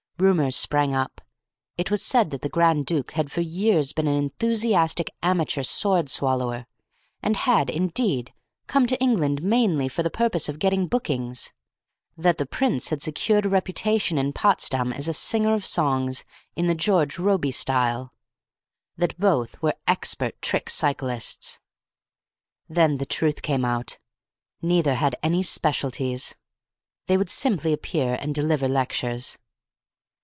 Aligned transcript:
Rumours 0.21 0.55
sprang 0.55 0.93
up. 0.93 1.19
It 1.79 1.89
was 1.89 2.05
said 2.05 2.29
that 2.29 2.41
the 2.41 2.47
Grand 2.49 2.85
Duke 2.85 3.13
had 3.13 3.31
for 3.31 3.41
years 3.41 3.91
been 3.91 4.05
an 4.05 4.17
enthusiastic 4.17 5.09
amateur 5.23 5.63
sword 5.63 6.11
swallower, 6.11 6.67
and 7.23 7.35
had, 7.35 7.71
indeed, 7.71 8.31
come 8.67 8.85
to 8.85 9.01
England 9.01 9.41
mainly 9.41 9.87
for 9.87 10.03
the 10.03 10.11
purpose 10.11 10.47
of 10.47 10.59
getting 10.59 10.85
bookings; 10.87 11.51
that 12.15 12.37
the 12.37 12.45
Prince 12.45 12.89
had 12.89 12.99
a 12.99 13.01
secure 13.01 13.41
reputation 13.41 14.19
in 14.19 14.31
Potsdam 14.31 14.93
as 14.93 15.07
a 15.07 15.13
singer 15.15 15.55
of 15.55 15.65
songs 15.65 16.23
in 16.55 16.67
the 16.67 16.75
George 16.75 17.17
Robey 17.17 17.49
style; 17.49 18.13
that 18.97 19.19
both 19.19 19.59
were 19.59 19.73
expert 19.87 20.39
trick 20.39 20.69
cyclists. 20.69 21.59
Then 22.69 22.97
the 22.99 23.07
truth 23.07 23.41
came 23.41 23.65
out. 23.65 23.97
Neither 24.61 24.93
had 24.93 25.15
any 25.23 25.41
specialities; 25.41 26.35
they 27.07 27.17
would 27.17 27.31
simply 27.31 27.73
appear 27.73 28.19
and 28.21 28.35
deliver 28.35 28.67
lectures. 28.67 29.39